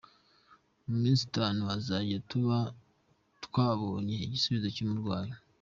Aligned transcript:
Mu 0.85 0.95
minsi 1.01 1.21
itanu 1.29 1.57
tuzajya 1.71 2.17
tuba 2.29 2.57
twabonye 3.45 4.15
igisubizo 4.25 4.67
cy’umurwayi. 4.75 5.33